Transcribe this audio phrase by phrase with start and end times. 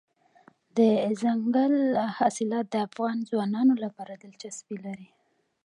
[0.77, 1.75] دځنګل
[2.17, 5.09] حاصلات د افغان ځوانانو لپاره دلچسپي لري.